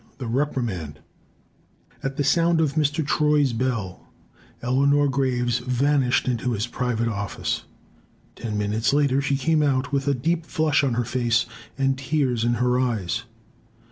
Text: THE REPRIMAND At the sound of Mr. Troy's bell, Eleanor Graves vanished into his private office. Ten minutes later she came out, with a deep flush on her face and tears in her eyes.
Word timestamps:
THE 0.17 0.25
REPRIMAND 0.25 0.97
At 2.01 2.17
the 2.17 2.23
sound 2.23 2.59
of 2.59 2.73
Mr. 2.73 3.05
Troy's 3.05 3.53
bell, 3.53 4.07
Eleanor 4.63 5.07
Graves 5.07 5.59
vanished 5.59 6.27
into 6.27 6.53
his 6.53 6.65
private 6.65 7.07
office. 7.07 7.65
Ten 8.35 8.57
minutes 8.57 8.93
later 8.93 9.21
she 9.21 9.37
came 9.37 9.61
out, 9.61 9.91
with 9.93 10.07
a 10.07 10.15
deep 10.15 10.47
flush 10.47 10.83
on 10.83 10.95
her 10.95 11.05
face 11.05 11.45
and 11.77 11.99
tears 11.99 12.43
in 12.43 12.55
her 12.55 12.79
eyes. 12.79 13.25